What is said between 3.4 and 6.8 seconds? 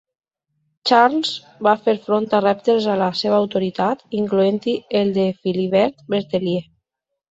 autoritat, incloent-hi el de Philibert Berthelier.